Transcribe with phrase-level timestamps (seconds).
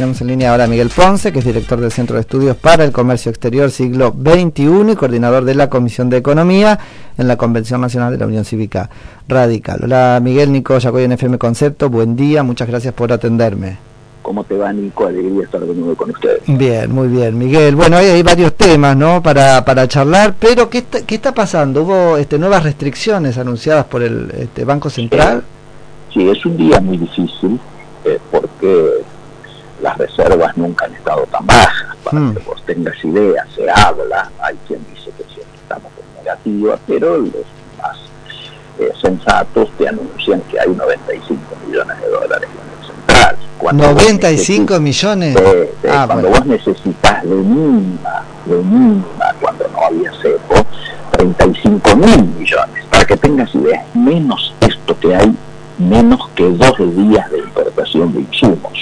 [0.00, 2.84] Tenemos en línea ahora a Miguel Ponce, que es director del Centro de Estudios para
[2.84, 6.78] el Comercio Exterior Siglo XXI y coordinador de la Comisión de Economía
[7.18, 8.88] en la Convención Nacional de la Unión Cívica
[9.28, 9.80] Radical.
[9.84, 13.76] Hola Miguel, Nico Yacoy en FM Concepto, buen día, muchas gracias por atenderme.
[14.22, 15.04] ¿Cómo te va, Nico?
[15.04, 16.40] Alegría estar de nuevo con ustedes.
[16.46, 17.76] Bien, muy bien, Miguel.
[17.76, 19.22] Bueno, hay, hay varios temas, ¿no?
[19.22, 21.82] Para, para charlar, pero ¿qué está, ¿qué está pasando?
[21.82, 25.42] ¿Hubo este, nuevas restricciones anunciadas por el este, Banco Central?
[26.10, 27.60] Sí, es un día muy difícil
[28.06, 29.02] eh, porque
[29.82, 31.96] las reservas nunca han estado tan bajas.
[32.04, 32.34] Para Mm.
[32.34, 37.18] que vos tengas idea, se habla, hay quien dice que siempre estamos en negativa, pero
[37.18, 37.32] los
[37.80, 37.96] más
[38.78, 43.36] eh, sensatos te anuncian que hay 95 millones de dólares en el central.
[43.58, 45.36] Cuando vos 95 millones.
[45.88, 46.38] Ah, cuando bueno.
[46.38, 50.54] vos necesitas de mínima, de mínima, cuando no había cepo,
[51.12, 52.84] 35 mil millones.
[52.90, 55.34] Para que tengas idea, menos esto que hay,
[55.78, 58.72] menos que dos días de importación de insumos.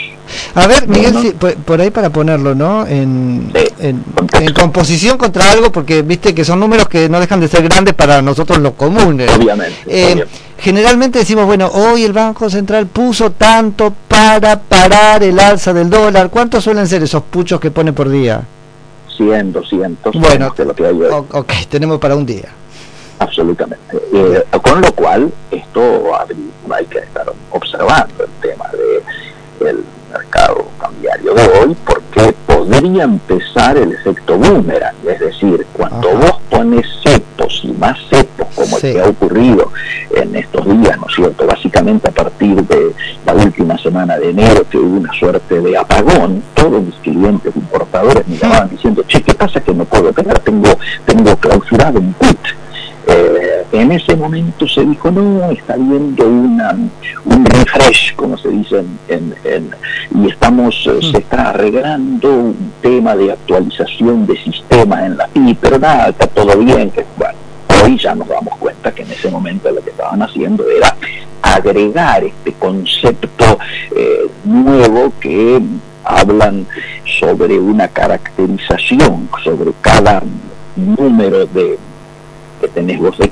[0.55, 1.23] A ver, Miguel, No, no.
[1.29, 2.87] sí, por, por ahí para ponerlo, ¿no?
[2.87, 4.49] En, Sí, en, contexto.
[4.49, 7.95] en composición contra algo, porque viste que son números que no dejan de ser grandes
[7.95, 9.31] para nosotros los comunes.
[9.35, 9.77] Obviamente.
[9.87, 10.29] Eh, obviamente.
[10.59, 16.31] generalmente decimos, bueno, hoy el Banco Central puso tanto para parar el alza del dólar.
[16.31, 18.43] ¿Cuántos suelen ser esos puchos que pone por día?
[19.17, 20.95] 100, 200, Bueno, de lo que hay
[21.33, 22.49] ok, tenemos para un día.
[23.19, 23.97] Absolutamente.
[24.15, 26.13] Eh, con lo cual, esto
[26.71, 29.03] hay que estar observando el tema de
[29.61, 36.19] el mercado cambiario de hoy, porque podría empezar el efecto boomerang, es decir, cuando Ajá.
[36.19, 38.89] vos pones cepos y más cepos, como Sí.
[38.89, 39.71] el que ha ocurrido
[40.15, 41.47] en estos días, ¿no es cierto?
[41.47, 42.95] Básicamente a partir de
[43.27, 48.27] la última semana de enero, que hubo una suerte de apagón, todos mis clientes importadores
[48.27, 50.39] me llamaban diciendo, che, ¿qué pasa que no puedo operar?
[50.41, 50.71] Tengo,
[51.05, 52.39] tengo clausurado un quit.
[53.71, 56.73] En ese momento se dijo, no, está habiendo una,
[57.27, 59.71] un refresh, como se dice, en, en- en-
[60.25, 61.11] y estamos, eh, Mm.
[61.13, 66.27] se está arreglando un tema de actualización de sistema en la PI, pero nada, está
[66.29, 67.35] todo bien, que bueno,
[67.85, 70.97] hoy ya nos damos cuenta que en ese momento lo que estaban haciendo era
[71.43, 73.59] agregar este concepto
[73.95, 75.61] eh, nuevo que
[76.05, 76.67] hablan
[77.21, 80.23] sobre una caracterización, sobre cada
[80.77, 81.79] número de
[82.59, 83.29] que tenés vos de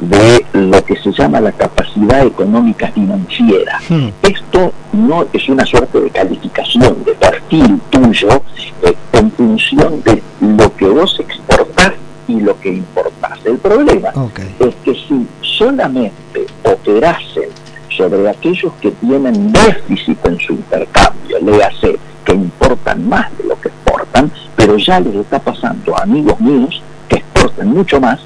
[0.00, 3.78] de lo que se llama la capacidad económica financiera.
[3.88, 4.08] Hmm.
[4.22, 8.42] Esto no es una suerte de calificación, de perfil tuyo,
[8.82, 11.92] eh, en función de lo que vos exportás
[12.28, 13.38] y lo que importás.
[13.44, 14.12] El problema
[14.58, 17.48] es que si solamente operasen
[17.96, 23.68] sobre aquellos que tienen déficit en su intercambio, léase que importan más de lo que
[23.68, 28.20] exportan, pero ya les está pasando a amigos míos que exportan mucho más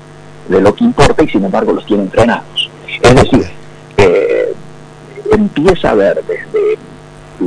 [0.50, 2.68] de lo que importa y sin embargo los tienen frenados.
[3.00, 3.46] Es decir,
[3.96, 4.52] eh,
[5.32, 6.78] empieza a ver desde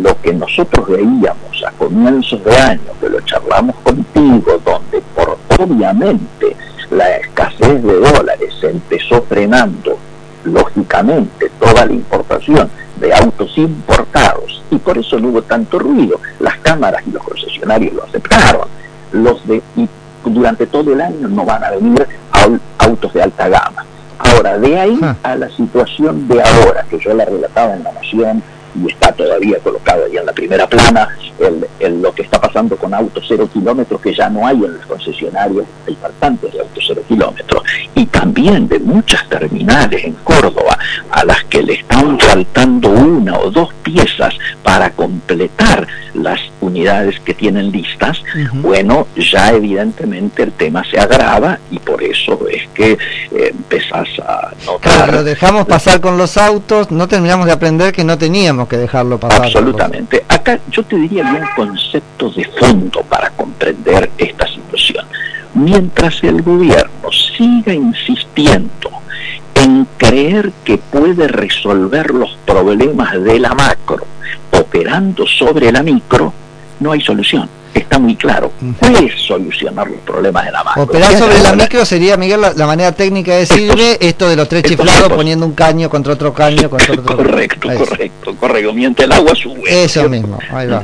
[0.02, 6.56] lo que nosotros veíamos a comienzos de año, que lo charlamos contigo, donde por obviamente
[6.90, 9.98] la escasez de dólares se empezó frenando
[10.46, 16.20] lógicamente toda la importación de autos importados y por eso no hubo tanto ruido.
[16.40, 18.68] Las cámaras y los concesionarios lo aceptaron.
[19.12, 19.88] Los de y
[20.26, 23.86] durante todo el año no van a venir au- autos de alta gama.
[24.20, 25.16] Ahora, de ahí Ah.
[25.24, 28.42] a la situación de ahora, que yo la relataba en la Nación
[28.76, 31.08] y está todavía colocado ahí en la primera plana,
[31.40, 34.74] el, el- lo que está pasando con autos cero kilómetros que ya no hay en
[34.78, 37.62] los concesionarios, hay faltantes de autos cero kilómetros,
[37.96, 40.78] y también de muchas terminales en Córdoba
[41.12, 44.34] a las que le están faltando una o dos piezas
[44.64, 51.80] para completar las unidades que tienen listas, bueno, ya evidentemente el tema se agrava y
[51.80, 52.98] por eso es que eh,
[53.52, 58.04] empezás a notar Claro, lo dejamos pasar con los autos, no terminamos de aprender que
[58.04, 59.46] no teníamos que dejarlo pasar.
[59.46, 60.24] Absolutamente.
[60.28, 65.06] Acá yo te diría un concepto de fondo para comprender esta situación.
[65.54, 68.90] Mientras el gobierno siga insistiendo
[69.56, 74.06] en creer que puede resolver los problemas de la macro
[74.54, 76.34] operando sobre la micro,
[76.80, 77.50] no hay solución.
[77.74, 78.52] Está muy claro.
[78.62, 78.74] Ujú.
[78.74, 80.84] Puede solucionar los problemas de la macro.
[80.84, 84.48] Operar sobre la micro sería, Miguel, la, la manera técnica de decirle esto de los
[84.48, 88.74] tres chiflados poniendo un caño contra otro caño contra otro Correcto, correcto, correcto.
[88.74, 89.64] Mientras el agua sube.
[89.66, 90.10] Eso ¿cierto?
[90.10, 90.82] mismo, ahí va.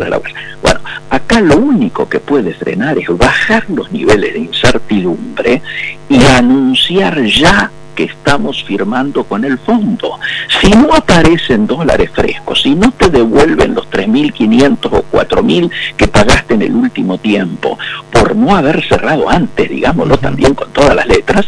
[0.63, 0.79] Bueno,
[1.11, 5.61] acá lo único que puede frenar es bajar los niveles de incertidumbre
[6.09, 10.17] y anunciar ya que estamos firmando con el fondo.
[10.61, 16.53] Si no aparecen dólares frescos, si no te devuelven los 3.500 o 4.000 que pagaste
[16.53, 17.77] en el último tiempo,
[18.09, 21.45] por no haber cerrado antes, digámoslo también con todas las letras,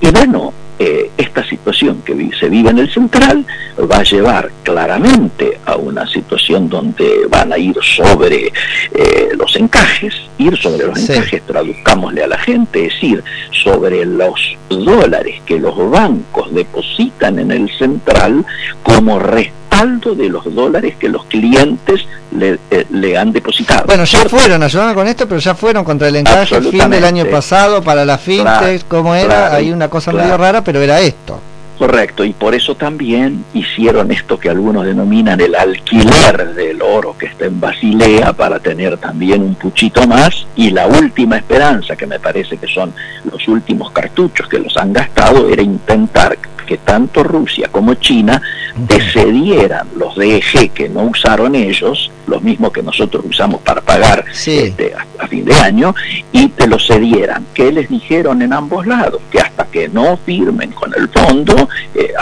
[0.00, 3.44] y bueno, eh, esta situación que se vive en el central
[3.78, 10.14] va a llevar claramente a una situación donde van a ir sobre eh, los encajes,
[10.38, 15.76] ir sobre los encajes, traduzcámosle a la gente, es decir, sobre los dólares que los
[15.90, 18.44] bancos depositan en el central
[18.82, 22.04] como respaldo de los dólares que los clientes
[22.36, 23.86] le, eh, han depositado.
[23.86, 27.26] Bueno, ya fueron, ayudaron con esto, pero ya fueron contra el encaje fin del año
[27.26, 29.54] pasado para la fintech, ¿cómo era?
[29.54, 31.40] Hay una cosa medio rara, pero era esto.
[31.80, 37.24] Correcto, y por eso también hicieron esto que algunos denominan el alquiler del oro que
[37.24, 40.46] está en Basilea para tener también un puchito más.
[40.56, 42.92] Y la última esperanza, que me parece que son
[43.24, 46.36] los últimos cartuchos que los han gastado, era intentar
[46.66, 48.42] que tanto Rusia como China
[48.86, 54.24] te cedieran los DEG que no usaron ellos, los mismos que nosotros usamos para pagar
[54.28, 55.94] este, a, fin de año,
[56.32, 57.46] y te los cedieran.
[57.54, 59.20] ¿Qué les dijeron en ambos lados?
[59.30, 62.12] Que hasta que no firmen con el fondo, eh,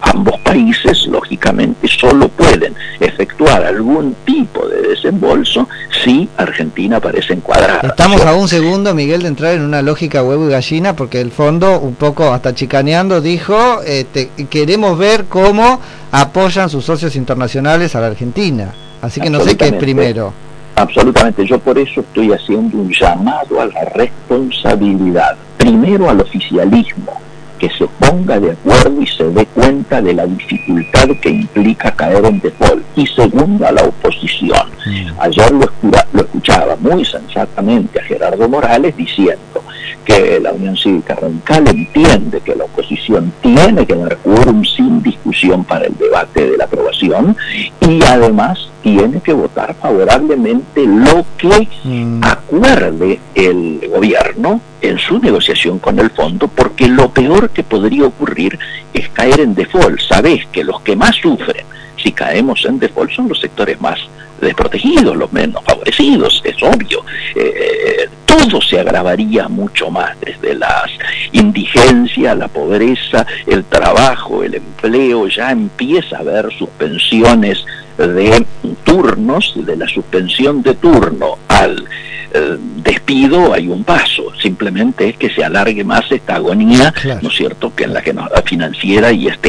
[0.00, 5.68] ambos países lógicamente solo pueden efectuar algún tipo de desembolso
[6.04, 7.88] si Argentina aparece encuadrada.
[7.88, 11.30] Estamos a un segundo, Miguel, de entrar en una lógica huevo y gallina, porque el
[11.30, 15.80] fondo, un poco hasta chicaneando, dijo, este, queremos ver cómo
[16.12, 18.72] apoyan sus socios internacionales a la Argentina.
[19.02, 20.32] Así que no sé qué es primero.
[20.76, 27.20] Absolutamente, yo por eso estoy haciendo un llamado a la responsabilidad, primero al oficialismo,
[27.58, 32.24] que se ponga de acuerdo y se dé cuenta de la dificultad que implica caer
[32.24, 32.84] en default.
[32.94, 34.68] Y segundo, a la oposición.
[34.86, 35.20] Mm.
[35.20, 35.68] Ayer lo,
[36.12, 39.64] lo escuchaba muy sensatamente a Gerardo Morales diciendo
[40.04, 45.17] que la Unión Cívica Radical entiende que la oposición tiene que dar quórum sin discusión
[45.64, 47.36] para el debate de la aprobación
[47.80, 52.20] y además tiene que votar favorablemente lo que mm.
[52.24, 58.58] acuerde el gobierno en su negociación con el fondo, porque lo peor que podría ocurrir
[58.92, 60.00] es caer en default.
[60.00, 61.66] Sabés que los que más sufren
[62.02, 63.98] si caemos en default son los sectores más
[64.40, 67.04] desprotegidos, los menos favorecidos, es obvio.
[67.34, 70.84] Eh, todo se agravaría mucho más, desde la
[71.32, 77.64] indigencia, la pobreza, el trabajo, el empleo, ya empieza a haber suspensiones
[77.96, 78.44] de
[78.84, 81.84] turnos, de la suspensión de turno al
[82.32, 86.92] eh, despido hay un paso, simplemente es que se alargue más esta agonía,
[87.22, 89.48] ¿no es cierto?, que en la que nos financiera y este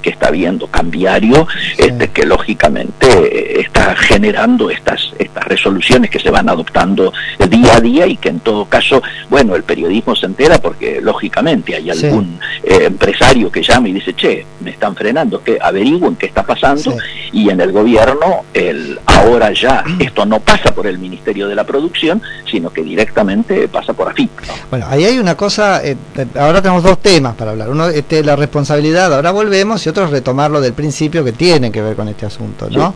[0.00, 1.46] que está habiendo cambiario,
[1.78, 7.12] este, que lógicamente eh, está generando estas, estas resoluciones que se van adoptando
[7.48, 11.74] día a día y que en todo caso, bueno, el periodismo se entera porque lógicamente
[11.74, 16.26] hay algún eh, empresario que llama y dice, che, me están frenando, que averigüen qué
[16.26, 16.96] está pasando
[17.32, 21.64] y en el gobierno el ahora ya esto no pasa por el Ministerio de la
[21.64, 24.28] Producción, sino que directamente pasa por aquí.
[24.70, 25.96] Bueno, ahí hay una cosa, eh,
[26.38, 27.70] ahora tenemos dos temas para hablar.
[27.70, 31.96] Uno, este, la responsabilidad, ahora volvemos, y otro, retomarlo del principio que tiene que ver
[31.96, 32.94] con este asunto, ¿no?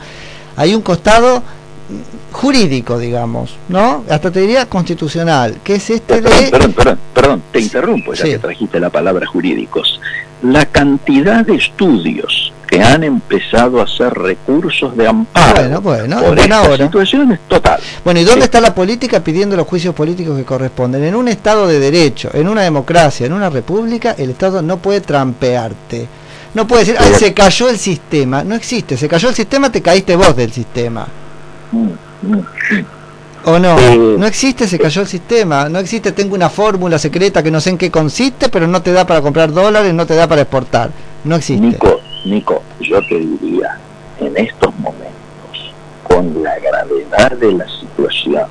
[0.56, 1.42] Hay un costado
[2.32, 4.04] jurídico, digamos, ¿no?
[4.08, 6.50] Hasta te diría constitucional, que es este perdón, de...
[6.50, 10.00] Perdón, perdón, perdón, te interrumpo ya que trajiste la palabra jurídicos.
[10.42, 16.20] La cantidad de estudios que han empezado a hacer recursos de amparo bueno, bueno,
[16.66, 17.80] por situación es total.
[18.04, 21.04] Bueno, ¿y dónde está la política pidiendo los juicios políticos que corresponden?
[21.04, 25.00] En un Estado de derecho, en una democracia, en una república, el Estado no puede
[25.00, 26.08] trampearte.
[26.56, 28.42] No puede decir, se cayó el sistema.
[28.42, 31.06] No existe, se cayó el sistema, te caíste vos del sistema.
[33.44, 33.76] ¿O no?
[34.16, 35.68] no existe, se cayó el sistema.
[35.68, 38.90] No existe, tengo una fórmula secreta que no sé en qué consiste, pero no te
[38.92, 40.88] da para comprar dólares, no te da para exportar.
[41.24, 41.78] No existe.
[42.24, 43.78] Nico, yo te diría,
[44.18, 48.46] en estos momentos, con la gravedad de la situación,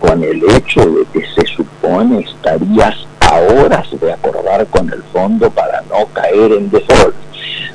[0.00, 5.48] con el hecho de que se supone estarías a horas de acordar con el fondo
[5.50, 7.14] para no caer en default,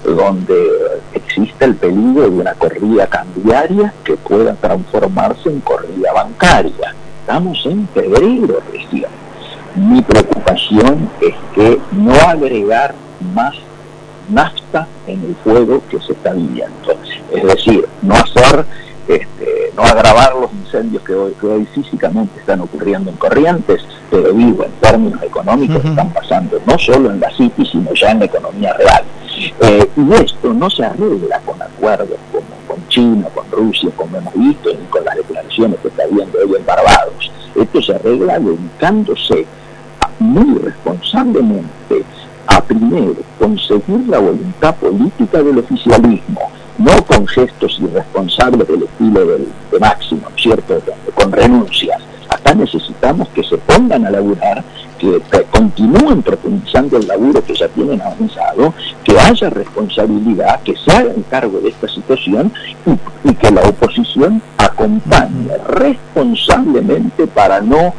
[0.03, 6.95] donde existe el peligro de una corrida cambiaria que pueda transformarse en corrida bancaria.
[7.21, 9.09] Estamos en febrero recién.
[9.75, 12.95] Mi preocupación es que no agregar
[13.33, 13.55] más
[14.29, 16.95] nafta en el fuego que se está viviendo.
[17.31, 18.65] Es decir, no hacer,
[19.07, 24.71] este, no agravar los incendios que hoy, físicamente están ocurriendo en Corrientes, pero digo, en
[24.81, 29.03] términos económicos están pasando no solo en la City, sino ya en la economía real.
[29.61, 34.33] Eh, y esto no se arregla con acuerdos como con China, con Rusia, como hemos
[34.33, 37.31] visto, ni con las declaraciones que está viendo hoy en Barbados.
[37.55, 39.45] Esto se arregla dedicándose
[40.19, 42.03] muy responsablemente
[42.47, 46.41] a primero conseguir la voluntad política del oficialismo,
[46.77, 49.25] no con gestos irresponsables del estilo
[49.71, 50.81] de Máximo, ¿cierto?
[51.15, 52.01] Con renuncias.
[52.29, 54.63] Acá necesitamos que se pongan a laburar,
[54.99, 61.23] que, continúen profundizando el laburo que ya tienen avanzado, que haya responsabilidad, que se hagan
[61.29, 62.51] cargo de esta situación
[63.23, 67.93] y que la oposición acompañe responsablemente para no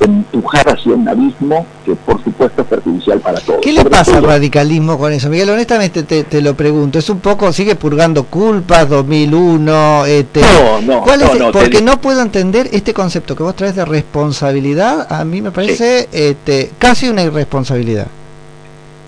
[0.00, 3.60] empujar hacia un abismo que por supuesto es perjudicial para todos.
[3.62, 5.50] ¿Qué le pasa al radicalismo con eso, Miguel?
[5.50, 6.98] Honestamente te, lo pregunto.
[6.98, 12.22] Es un poco, sigue purgando culpas, 2001, este, no, no, ¿cuál es, porque no puedo
[12.22, 17.22] entender este concepto que vos traes de responsabilidad, a mí me parece este, casi una
[17.22, 18.06] irresponsabilidad.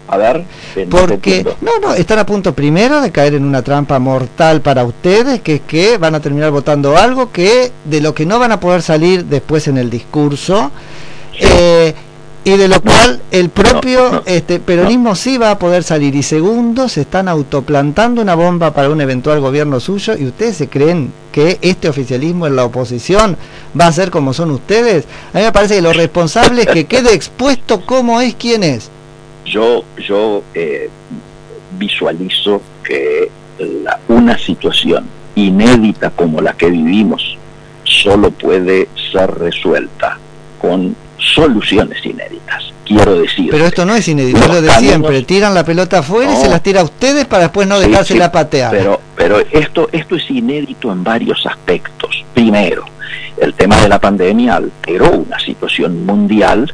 [0.09, 0.45] A ver,
[0.89, 5.41] porque no, no, están a punto primero de caer en una trampa mortal para ustedes,
[5.41, 8.61] que es que van a terminar votando algo que de lo que no van a
[8.61, 10.71] poder salir después en el discurso.
[11.41, 11.95] Eh,
[12.45, 16.15] y de lo cual el propio este peronismo sí va a poder salir.
[16.15, 20.69] Y segundo se están autoplantando una bomba para un eventual gobierno suyo y ustedes se
[20.69, 23.37] creen que este oficialismo en la oposición
[23.79, 25.07] va a ser como son ustedes.
[25.35, 28.91] A mí me parece que lo responsable es que quede expuesto cómo es quién es
[29.47, 30.91] yo, yo eh,
[31.79, 33.31] visualizo que
[34.09, 37.39] una situación inédita como la que vivimos
[37.85, 40.19] solo puede ser resuelta
[40.61, 42.73] con soluciones inéditas.
[42.85, 43.49] Quiero decir.
[43.51, 45.23] Pero esto no es inédito, es lo de siempre.
[45.23, 48.31] Tiran la pelota afuera y se las tira a ustedes para después no dejarse la
[48.31, 48.71] patear.
[48.71, 52.25] Pero, pero esto, esto es inédito en varios aspectos.
[52.33, 52.85] Primero,
[53.39, 56.73] el tema de la pandemia alteró una situación mundial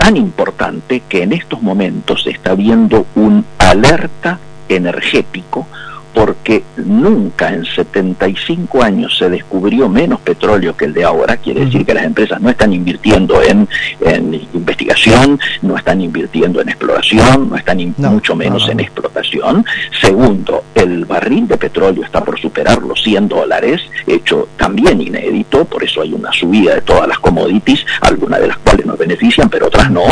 [0.00, 5.66] tan importante que en estos momentos se está viendo un alerta energético
[6.14, 11.86] porque nunca en 75 años se descubrió menos petróleo que el de ahora, quiere decir
[11.86, 13.68] que las empresas no están invirtiendo en,
[14.54, 19.64] investigación, no están invirtiendo en exploración, no están mucho menos en explotación.
[20.00, 25.84] Segundo, el barril de petróleo está por superar los 100 dólares, hecho también inédito, por
[25.84, 29.66] eso hay una subida de todas las commodities, algunas de las cuales nos benefician, pero
[29.66, 30.04] otras no.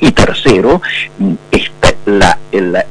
[0.00, 0.80] Y tercero,
[2.06, 2.38] la,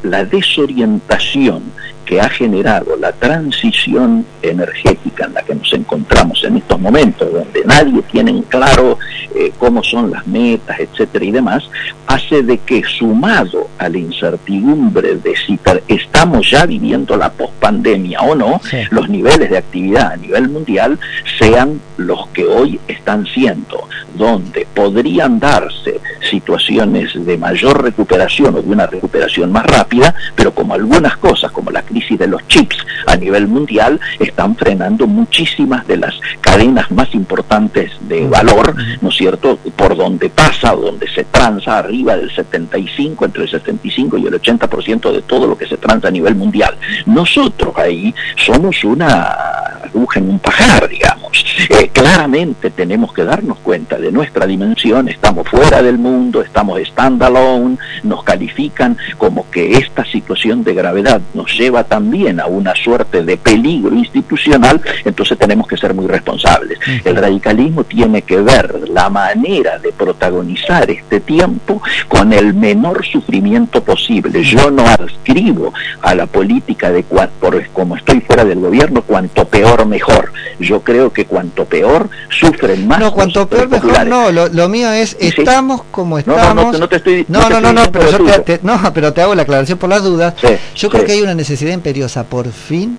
[0.04, 1.64] la desorientación
[2.12, 7.64] que ha generado la transición energética en la que nos encontramos en estos momentos, donde
[7.64, 9.00] nadie tiene en claro
[9.34, 11.64] eh, cómo son las metas, etcétera y demás,
[12.08, 18.36] hace de que sumado a la incertidumbre de si estamos ya viviendo la pospandemia o
[18.36, 21.00] no, los niveles de actividad a nivel mundial
[21.40, 28.70] sean los que hoy están siendo, donde podrían darse situaciones de mayor recuperación o de
[28.70, 33.16] una recuperación más rápida, pero como algunas cosas, como la crisis de los chips a
[33.16, 39.60] nivel mundial están frenando muchísimas de las cadenas más importantes de valor, ¿no es cierto?,
[39.76, 45.12] por donde pasa, donde se transa arriba del 75, entre el 75 y el 80%
[45.12, 46.76] de todo lo que se transa a nivel mundial.
[47.06, 49.36] Nosotros ahí somos una
[49.84, 51.21] aguja en un pajar, digamos.
[51.70, 57.78] Eh, claramente tenemos que darnos cuenta de nuestra dimensión, estamos fuera del mundo, estamos standalone,
[58.04, 63.38] nos califican como que esta situación de gravedad nos lleva también a una suerte de
[63.38, 66.80] peligro institucional, entonces tenemos que ser muy responsables.
[67.04, 73.84] El radicalismo tiene que ver la manera de protagonizar este tiempo con el menor sufrimiento
[73.84, 74.44] posible.
[74.44, 77.04] Yo no adscribo a la política de
[77.40, 80.32] por, como estoy fuera del gobierno, cuanto peor mejor.
[80.60, 83.00] Yo creo que cuanto peor sufren más.
[83.00, 86.56] No, cuanto peor mejor no, lo, mío es estamos como estamos.
[86.56, 89.22] No, no, no, te estoy No, no, no, no, pero yo te, no, pero te
[89.22, 90.36] hago la aclaración por las dudas.
[90.76, 92.98] yo creo que hay una necesidad imperiosa por fin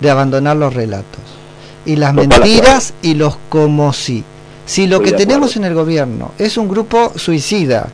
[0.00, 1.20] de abandonar los relatos
[1.84, 4.24] y las mentiras y los como si.
[4.64, 7.88] Si lo que tenemos en el gobierno es un grupo suicida,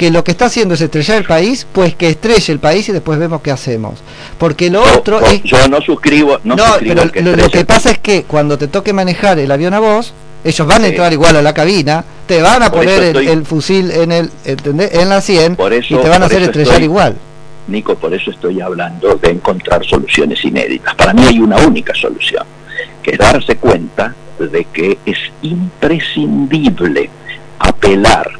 [0.00, 2.92] que lo que está haciendo es estrellar el país, pues que estrelle el país y
[2.92, 3.98] después vemos qué hacemos.
[4.38, 5.42] Porque lo otro es...
[5.42, 6.40] Yo no suscribo...
[6.42, 10.14] No, pero lo, que pasa es que cuando te toque manejar el avión a vos,
[10.42, 14.10] ellos van a entrar igual a la cabina, te van a poner el, fusil en
[14.10, 15.58] el en la 100
[15.90, 17.16] y te van a hacer estrellar igual.
[17.68, 20.94] Nico, por eso estoy hablando de encontrar soluciones inéditas.
[20.94, 22.46] Para mí hay una única solución,
[23.02, 27.10] que es darse cuenta de que es imprescindible
[27.58, 28.39] apelar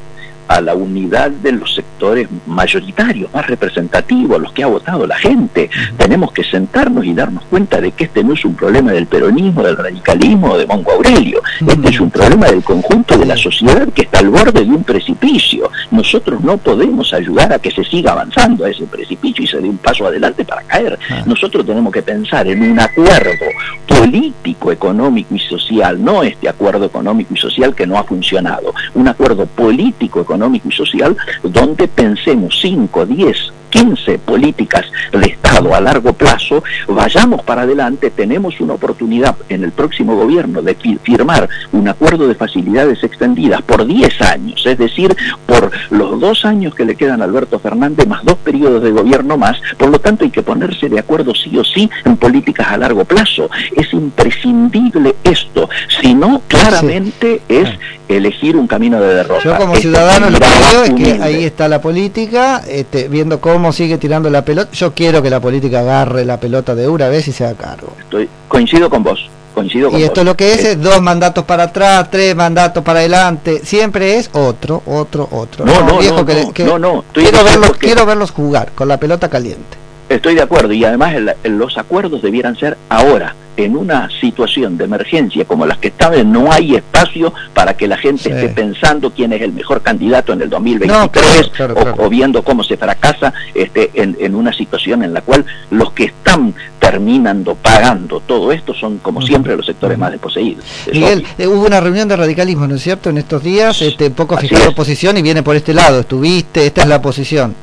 [0.51, 5.69] a la unidad de los sectores mayoritarios, más representativos, los que ha votado la gente.
[5.97, 9.63] Tenemos que sentarnos y darnos cuenta de que este no es un problema del peronismo,
[9.63, 11.41] del radicalismo o de Mongo Aurelio.
[11.65, 14.83] Este es un problema del conjunto de la sociedad que está al borde de un
[14.83, 15.69] precipicio.
[15.89, 19.69] Nosotros no podemos ayudar a que se siga avanzando a ese precipicio y se dé
[19.69, 20.99] un paso adelante para caer.
[21.25, 23.45] Nosotros tenemos que pensar en un acuerdo
[23.87, 29.07] político, económico y social, no este acuerdo económico y social que no ha funcionado, un
[29.07, 36.13] acuerdo político, económico y social donde pensemos 5, 10, 15 políticas de Estado a largo
[36.13, 42.27] plazo, vayamos para adelante, tenemos una oportunidad en el próximo gobierno de firmar un acuerdo
[42.27, 47.21] de facilidades extendidas por 10 años, es decir, por los dos años que le quedan
[47.21, 50.89] a Alberto Fernández, más dos periodos de gobierno más, por lo tanto hay que ponerse
[50.89, 53.49] de acuerdo sí o sí en políticas a largo plazo.
[53.75, 55.69] Es imprescindible esto,
[56.01, 57.69] si no, claramente es
[58.07, 59.43] elegir un camino de derrota.
[59.43, 63.60] Yo como ciudadano lo que veo es que ahí está la política, este, viendo cómo
[63.71, 64.71] sigue tirando la pelota.
[64.71, 67.93] Yo quiero que la política agarre la pelota de una vez y se haga cargo.
[67.99, 69.29] Estoy, coincido con vos.
[69.53, 72.99] Coincido con y esto lo que es, es dos mandatos para atrás, tres mandatos para
[72.99, 75.65] adelante, siempre es otro, otro, otro.
[75.65, 79.80] No, no, no, que, no, no, quiero verlos, quiero verlos jugar con la pelota caliente.
[80.11, 81.15] Estoy de acuerdo y además
[81.45, 86.51] los acuerdos debieran ser ahora, en una situación de emergencia como las que estaban, no
[86.51, 90.49] hay espacio para que la gente esté pensando quién es el mejor candidato en el
[90.49, 91.51] 2023
[91.97, 96.53] o, viendo cómo se fracasa este, en, una situación en la cual los que están
[96.79, 100.65] terminando pagando todo esto son, como siempre, los sectores más desposeídos.
[100.91, 104.37] Miguel, eh, hubo una reunión de radicalismo, ¿no es cierto?, en estos días, este, poco
[104.37, 107.55] fijado oposición y viene por este lado, estuviste, esta es la posición.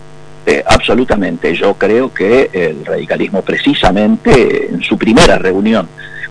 [0.50, 1.54] Eh, absolutamente.
[1.54, 5.86] Yo creo que el radicalismo precisamente en su primera reunión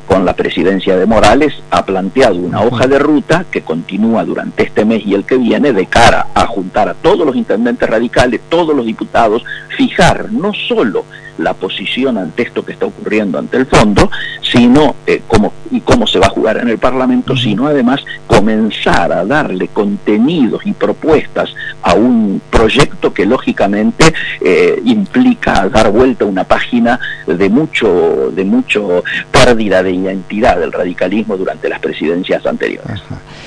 [0.07, 4.85] con la presidencia de Morales ha planteado una hoja de ruta que continúa durante este
[4.85, 8.75] mes y el que viene de cara a juntar a todos los intendentes radicales, todos
[8.75, 9.43] los diputados,
[9.75, 11.05] fijar no solo
[11.37, 14.09] la posición ante esto que está ocurriendo ante el fondo,
[14.41, 19.11] sino eh, cómo, y cómo se va a jugar en el Parlamento, sino además comenzar
[19.11, 26.27] a darle contenidos y propuestas a un proyecto que lógicamente eh, implica dar vuelta a
[26.27, 33.01] una página de mucho, de mucho pérdida de identidad del radicalismo durante las presidencias anteriores.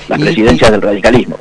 [0.07, 1.37] Las presidencias del radicalismo.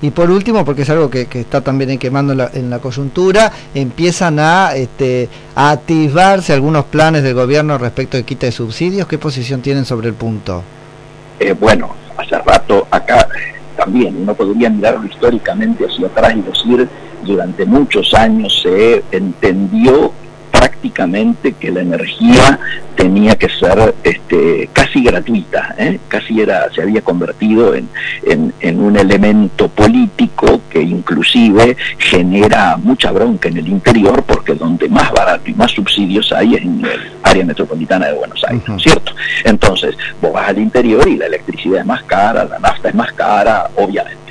[0.00, 3.52] Y por último, porque es algo que, está también quemando en la, en la coyuntura,
[3.74, 9.06] empiezan a, este, activarse algunos planes del gobierno respecto de quita de subsidios.
[9.06, 10.62] ¿Qué posición tienen sobre el punto?
[11.40, 13.26] Eh, bueno, hace rato acá
[13.76, 16.88] también uno podría mirar históricamente hacia atrás y decir
[17.24, 20.12] durante muchos años se entendió
[20.62, 22.56] prácticamente que la energía
[22.94, 25.98] tenía que ser este, casi gratuita, ¿eh?
[26.06, 27.88] casi era, se había convertido en,
[28.60, 35.10] en, un elemento político que inclusive genera mucha bronca en el interior porque donde más
[35.10, 39.12] barato y más subsidios hay es en el área metropolitana de Buenos Aires, ¿cierto?
[39.42, 43.12] Entonces, vos vas al interior y la electricidad es más cara, la nafta es más
[43.14, 44.21] cara, obviamente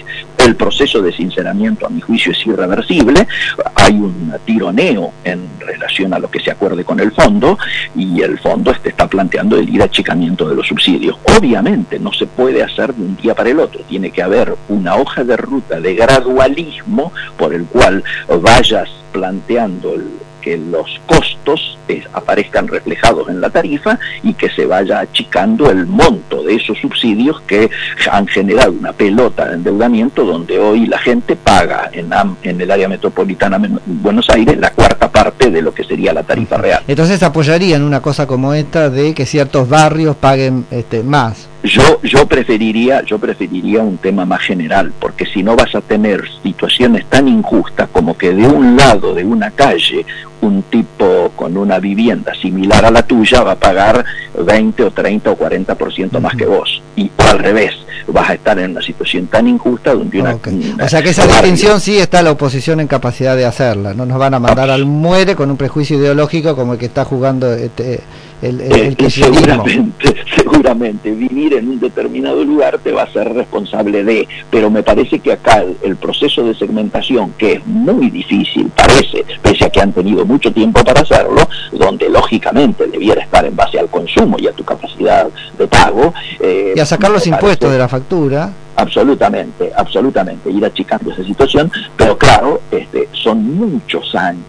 [0.45, 3.27] el proceso de sinceramiento, a mi juicio, es irreversible.
[3.75, 7.57] Hay un tironeo en relación a lo que se acuerde con el fondo
[7.95, 11.17] y el fondo este está planteando el ir achicamiento de los subsidios.
[11.37, 13.81] Obviamente no se puede hacer de un día para el otro.
[13.87, 18.03] Tiene que haber una hoja de ruta de gradualismo por el cual
[18.41, 19.95] vayas planteando
[20.41, 21.40] que los costos
[21.87, 26.77] eh, aparezcan reflejados en la tarifa y que se vaya achicando el monto de esos
[26.77, 27.69] subsidios que
[28.11, 32.11] han generado una pelota de endeudamiento donde hoy la gente paga en,
[32.43, 36.23] en el área metropolitana de Buenos Aires la cuarta parte de lo que sería la
[36.23, 36.83] tarifa real.
[36.87, 41.47] Entonces apoyarían una cosa como esta de que ciertos barrios paguen este, más.
[41.63, 46.23] Yo, yo preferiría, yo preferiría un tema más general, porque si no vas a tener
[46.41, 50.05] situaciones tan injustas como que de un lado de una calle
[50.41, 54.03] un tipo con una vivienda similar a la tuya va a pagar
[54.37, 56.81] 20 o 30 o 40% más que vos.
[56.95, 57.73] Y al revés,
[58.07, 60.35] vas a estar en una situación tan injusta donde una...
[60.35, 63.93] o sea que esa distinción sí está la oposición en capacidad de hacerla.
[63.93, 67.05] No nos van a mandar al muere con un prejuicio ideológico como el que está
[67.05, 68.01] jugando este
[68.41, 74.03] el, el, eh, seguramente, seguramente vivir en un determinado lugar te va a ser responsable
[74.03, 79.23] de, pero me parece que acá el, proceso de segmentación, que es muy difícil, parece,
[79.41, 83.77] pese a que han tenido mucho tiempo para hacerlo, donde lógicamente debiera estar en base
[83.77, 85.27] al consumo y a tu capacidad
[85.57, 86.13] de pago.
[86.39, 88.51] Eh, y a sacar los impuestos de la factura.
[88.75, 94.43] Absolutamente, absolutamente, ir achicando esa situación, pero claro, este, son muchos años,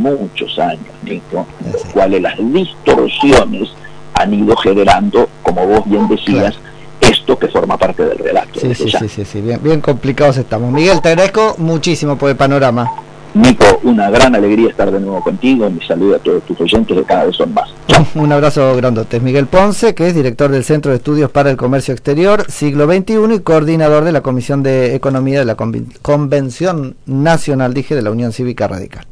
[0.00, 3.70] muchos años, Nico, los cuales las distorsiones
[4.14, 6.58] han ido generando, como vos bien decías,
[7.00, 8.60] esto que forma parte del relato.
[8.60, 10.72] Sí, sí, sí, sí, bien, bien complicados estamos.
[10.72, 12.90] Miguel, te agradezco muchísimo por el panorama.
[13.32, 15.70] Nico, una gran alegría estar de nuevo contigo.
[15.70, 17.70] Mi saludo a todos tus oyentes, que cada vez son más.
[18.14, 19.20] Un abrazo grandote.
[19.20, 23.34] Miguel Ponce, que es director del Centro de Estudios para el Comercio Exterior, siglo XXI,
[23.34, 25.56] y coordinador de la Comisión de Economía de la
[26.02, 29.06] Convención Nacional, dije, de la Unión Cívica Radical.